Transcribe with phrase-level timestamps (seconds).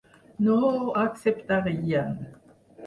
[0.45, 0.71] No ho
[1.03, 2.21] acceptarien.